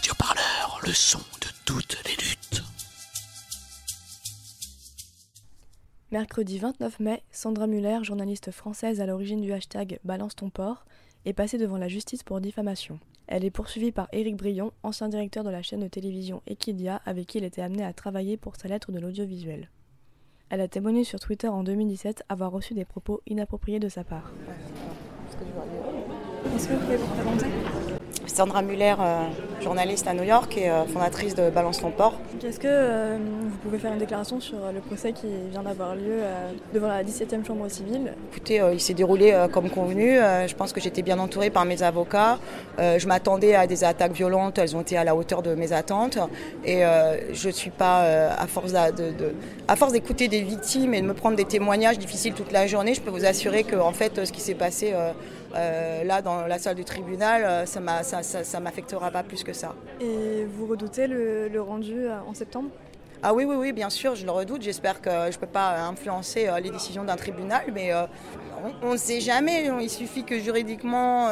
[0.00, 2.62] Radio Parleur, le son de toutes les luttes.
[6.10, 10.86] Mercredi 29 mai, Sandra Muller, journaliste française à l'origine du hashtag Balance ton port,
[11.26, 12.98] est passée devant la justice pour diffamation.
[13.26, 17.26] Elle est poursuivie par Éric Brion, ancien directeur de la chaîne de télévision Equidia, avec
[17.26, 19.68] qui elle était amenée à travailler pour sa lettre de l'audiovisuel.
[20.48, 24.32] Elle a témoigné sur Twitter en 2017 avoir reçu des propos inappropriés de sa part.
[26.56, 27.89] Est-ce que vous pouvez vous présenter?
[28.34, 29.24] Sandra Muller, euh,
[29.60, 32.14] journaliste à New York et euh, fondatrice de Balance ton port.
[32.42, 36.20] Est-ce que euh, vous pouvez faire une déclaration sur le procès qui vient d'avoir lieu
[36.72, 38.14] devant la 17e chambre civile?
[38.30, 40.16] Écoutez, il s'est déroulé comme convenu.
[40.46, 42.38] Je pense que j'étais bien entourée par mes avocats.
[42.78, 44.58] Je m'attendais à des attaques violentes.
[44.58, 46.18] Elles ont été à la hauteur de mes attentes.
[46.64, 46.82] Et
[47.32, 49.34] je suis pas, à force d'a- de, de-
[49.68, 52.94] à force d'écouter des victimes et de me prendre des témoignages difficiles toute la journée,
[52.94, 54.94] je peux vous assurer que en fait, ce qui s'est passé
[55.54, 59.22] euh, là dans la salle du tribunal, euh, ça m'a- ça, ça, ça m'affectera pas
[59.22, 59.74] plus que ça.
[60.00, 62.68] Et vous redoutez le, le rendu euh, en septembre?
[63.22, 64.62] Ah oui, oui, oui, bien sûr, je le redoute.
[64.62, 67.90] J'espère que je ne peux pas influencer les décisions d'un tribunal, mais
[68.82, 69.68] on- ne sait jamais.
[69.82, 71.28] Il suffit que juridiquement,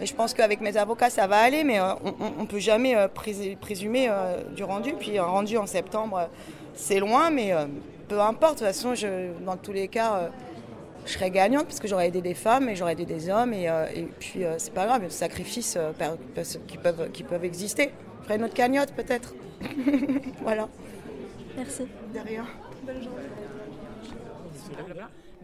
[0.00, 4.10] je pense qu'avec mes avocats, ça va aller, mais on ne peut jamais prés- présumer
[4.54, 4.94] du rendu.
[4.94, 6.30] Puis un rendu en septembre,
[6.74, 7.52] c'est loin, mais
[8.08, 8.54] peu importe.
[8.54, 10.30] De toute façon, je, dans tous les cas,
[11.06, 13.52] je serai gagnante parce que j'aurais aidé des femmes et j'aurais aidé des hommes.
[13.52, 15.92] Et, euh, et puis, euh, c'est pas grave, il y a des sacrifices euh,
[16.66, 17.90] qui, peuvent, qui peuvent exister.
[18.20, 19.34] Je ferai une autre cagnotte, peut-être.
[20.42, 20.68] voilà.
[21.56, 21.84] Merci.
[22.12, 22.44] De rien.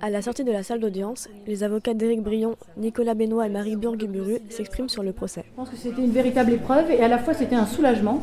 [0.00, 3.76] À la sortie de la salle d'audience, les avocats d'Éric Brion, Nicolas Benoît et Marie
[3.76, 5.44] Burguburu s'expriment sur le procès.
[5.48, 8.20] Je pense que c'était une véritable épreuve et à la fois c'était un soulagement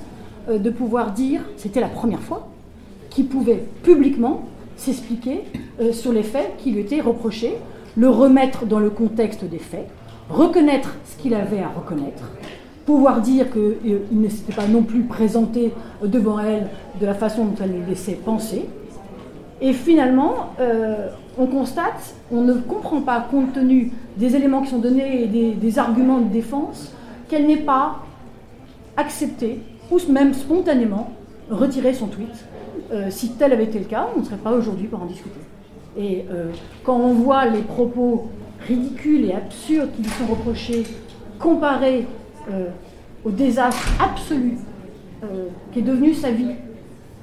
[0.49, 2.49] de pouvoir dire, c'était la première fois,
[3.09, 4.43] qu'il pouvait publiquement
[4.79, 5.43] s'expliquer
[5.81, 7.55] euh, sur les faits qui lui étaient reprochés,
[7.97, 9.87] le remettre dans le contexte des faits,
[10.29, 12.23] reconnaître ce qu'il avait à reconnaître,
[12.85, 16.67] pouvoir dire qu'il ne s'était pas non plus présenté euh, devant elle
[16.99, 18.65] de la façon dont elle le laissait penser.
[19.61, 24.79] Et finalement, euh, on constate, on ne comprend pas, compte tenu des éléments qui sont
[24.79, 26.93] donnés et des arguments de défense,
[27.27, 27.97] qu'elle n'ait pas
[28.95, 29.59] accepté,
[29.91, 31.11] ou même spontanément,
[31.49, 32.45] retiré son tweet.
[32.91, 35.39] Euh, si tel avait été le cas, on ne serait pas aujourd'hui pour en discuter.
[35.97, 36.51] Et euh,
[36.83, 38.29] quand on voit les propos
[38.67, 40.83] ridicules et absurdes qui lui sont reprochés,
[41.37, 42.07] comparés
[42.51, 42.69] euh,
[43.23, 44.57] au désastre absolu
[45.73, 46.51] qui est devenu sa vie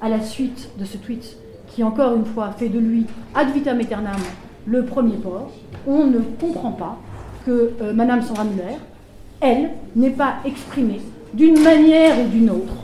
[0.01, 1.35] à la suite de ce tweet,
[1.65, 4.19] qui encore une fois fait de lui ad vitam aeternam
[4.67, 5.49] le premier port,
[5.87, 6.99] on ne comprend pas
[7.43, 8.77] que Madame Sandra Muller,
[9.41, 11.01] elle, n'ait pas exprimé
[11.33, 12.83] d'une manière ou d'une autre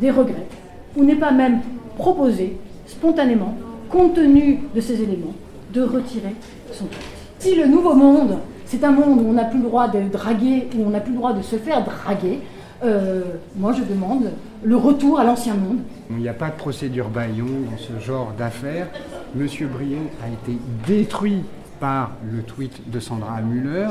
[0.00, 0.48] des regrets,
[0.96, 1.60] ou n'est pas même
[1.96, 2.56] proposé
[2.86, 3.56] spontanément,
[3.90, 5.34] compte tenu de ces éléments,
[5.72, 6.34] de retirer
[6.72, 7.02] son tweet.
[7.38, 10.68] Si le nouveau monde, c'est un monde où on n'a plus le droit de draguer,
[10.76, 12.40] où on n'a plus le droit de se faire draguer,
[12.82, 13.22] euh,
[13.56, 14.30] moi je demande
[14.62, 15.78] le retour à l'ancien monde.
[16.10, 18.88] Il n'y a pas de procédure baillon dans ce genre d'affaires.
[19.34, 21.42] Monsieur Brion a été détruit
[21.80, 23.88] par le tweet de Sandra Muller.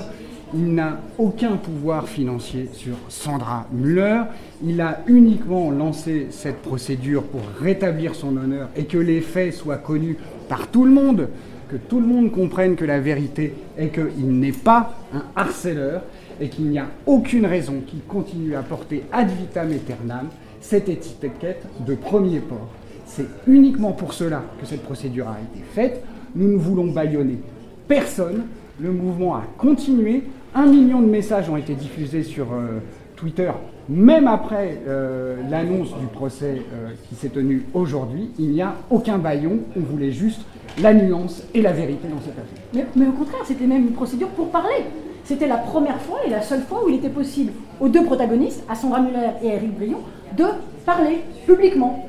[0.56, 4.22] Il n'a aucun pouvoir financier sur Sandra Muller.
[4.64, 9.78] Il a uniquement lancé cette procédure pour rétablir son honneur et que les faits soient
[9.78, 10.18] connus
[10.50, 11.30] par tout le monde,
[11.70, 16.04] que tout le monde comprenne que la vérité est qu'il n'est pas un harceleur
[16.40, 20.28] et qu'il n'y a aucune raison qu'il continue à porter ad vitam aeternam
[20.62, 22.70] cette étiquette de premier port.
[23.08, 26.04] C'est uniquement pour cela que cette procédure a été faite.
[26.36, 27.40] Nous ne voulons bâillonner
[27.88, 28.44] personne.
[28.80, 30.24] Le mouvement a continué.
[30.56, 32.80] Un million de messages ont été diffusés sur euh,
[33.16, 33.52] Twitter,
[33.88, 38.32] même après euh, l'annonce du procès euh, qui s'est tenu aujourd'hui.
[38.40, 39.60] Il n'y a aucun bâillon.
[39.78, 40.42] On voulait juste
[40.82, 42.64] la nuance et la vérité dans cette affaire.
[42.74, 44.86] Mais, mais au contraire, c'était même une procédure pour parler.
[45.24, 48.64] C'était la première fois et la seule fois où il était possible aux deux protagonistes,
[48.68, 50.00] à Sandra Muller et à Eric Brion,
[50.36, 50.46] de
[50.84, 52.08] parler publiquement.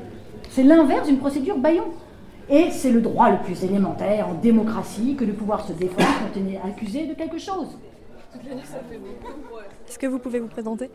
[0.49, 1.85] C'est l'inverse d'une procédure baillon.
[2.49, 6.39] Et c'est le droit le plus élémentaire en démocratie que de pouvoir se défendre quand
[6.39, 7.77] on est accusé de quelque chose.
[9.87, 10.89] Est-ce que vous pouvez vous présenter?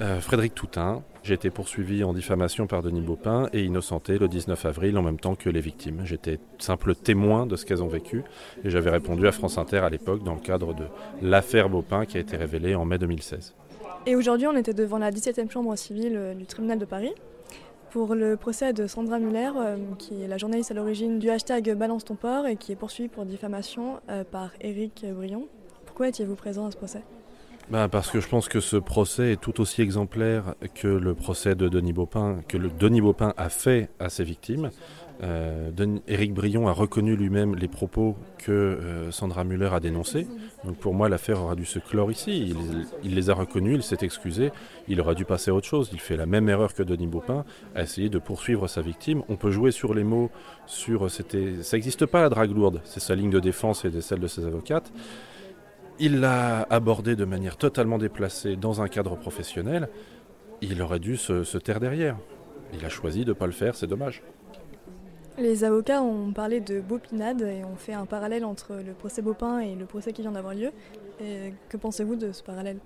[0.00, 4.64] Euh, Frédéric Toutain, j'ai été poursuivi en diffamation par Denis Baupin et innocenté le 19
[4.66, 6.00] avril en même temps que les victimes.
[6.04, 8.24] J'étais simple témoin de ce qu'elles ont vécu
[8.64, 10.84] et j'avais répondu à France Inter à l'époque dans le cadre de
[11.22, 13.54] l'affaire Baupin qui a été révélée en mai 2016.
[14.06, 17.12] Et aujourd'hui, on était devant la 17e chambre civile euh, du tribunal de Paris
[17.94, 21.74] pour le procès de Sandra Muller, euh, qui est la journaliste à l'origine du hashtag
[21.74, 25.46] Balance ton port et qui est poursuivie pour diffamation euh, par Éric Brion.
[25.86, 27.02] Pourquoi étiez-vous présent à ce procès?
[27.70, 31.54] Ben, parce que je pense que ce procès est tout aussi exemplaire que le procès
[31.54, 34.70] de Denis Baupin, que Denis Baupin a fait à ses victimes.
[35.22, 35.70] Euh,
[36.08, 40.26] Éric Brion a reconnu lui-même les propos que euh, Sandra Muller a dénoncés.
[40.64, 42.54] Donc pour moi, l'affaire aura dû se clore ici.
[43.02, 44.50] Il, les a reconnus, il s'est excusé.
[44.88, 45.90] Il aurait dû passer à autre chose.
[45.92, 47.44] Il fait la même erreur que Denis Baupin,
[47.74, 49.22] à essayer de poursuivre sa victime.
[49.28, 50.30] On peut jouer sur les mots,
[50.66, 52.80] sur c'était, ça n'existe pas la drague lourde.
[52.84, 54.92] C'est sa ligne de défense et celle de ses avocates.
[56.00, 59.88] Il l'a abordé de manière totalement déplacée dans un cadre professionnel.
[60.60, 62.16] Il aurait dû se, se taire derrière.
[62.72, 64.22] Il a choisi de ne pas le faire, c'est dommage.
[65.38, 69.58] Les avocats ont parlé de Bopinade et ont fait un parallèle entre le procès Bopin
[69.60, 70.70] et le procès qui vient d'avoir lieu.
[71.68, 72.78] que pensez-vous de ce parallèle?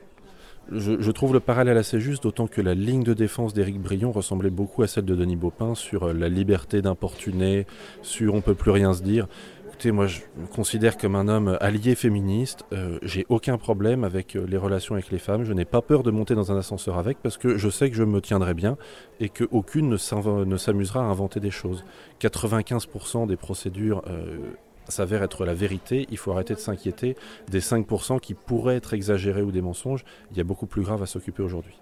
[0.71, 4.51] Je, trouve le parallèle assez juste, d'autant que la ligne de défense d'Éric Brion ressemblait
[4.51, 7.67] beaucoup à celle de Denis Baupin sur la liberté d'importuner,
[8.03, 9.29] sur on peut plus rien se dire
[9.87, 12.65] moi je me considère comme un homme allié féministe.
[12.73, 15.45] Euh, j'ai aucun problème avec euh, les relations avec les femmes.
[15.45, 17.97] Je n'ai pas peur de monter dans un ascenseur avec parce que je sais que
[17.97, 18.77] je me tiendrai bien
[19.21, 19.97] et qu'aucune ne
[20.57, 21.85] s'amusera à inventer des choses.
[22.21, 24.39] 95% des procédures euh,
[24.89, 26.07] s'avèrent être la vérité.
[26.11, 27.17] Il faut arrêter de s'inquiéter
[27.49, 30.05] des 5% qui pourraient être exagérés ou des mensonges.
[30.33, 31.79] Il y a beaucoup plus grave à s'occuper aujourd'hui.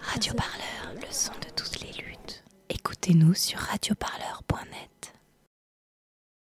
[0.00, 2.44] Radio Parleur, le son de toutes les luttes.
[2.70, 4.91] Écoutez-nous sur radioparleur.net.